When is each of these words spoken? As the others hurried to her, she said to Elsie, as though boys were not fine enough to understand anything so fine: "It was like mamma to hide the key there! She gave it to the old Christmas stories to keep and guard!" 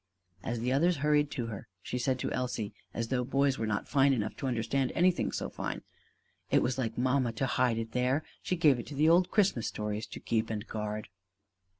As 0.43 0.59
the 0.61 0.73
others 0.73 0.97
hurried 1.05 1.29
to 1.29 1.45
her, 1.45 1.67
she 1.83 1.99
said 1.99 2.17
to 2.17 2.31
Elsie, 2.31 2.73
as 2.91 3.09
though 3.09 3.23
boys 3.23 3.59
were 3.59 3.67
not 3.67 3.87
fine 3.87 4.13
enough 4.13 4.35
to 4.37 4.47
understand 4.47 4.91
anything 4.95 5.31
so 5.31 5.47
fine: 5.47 5.83
"It 6.49 6.63
was 6.63 6.79
like 6.79 6.97
mamma 6.97 7.33
to 7.33 7.45
hide 7.45 7.77
the 7.77 7.83
key 7.85 7.89
there! 7.91 8.23
She 8.41 8.55
gave 8.55 8.79
it 8.79 8.87
to 8.87 8.95
the 8.95 9.07
old 9.09 9.29
Christmas 9.29 9.67
stories 9.67 10.07
to 10.07 10.19
keep 10.19 10.49
and 10.49 10.65
guard!" 10.67 11.09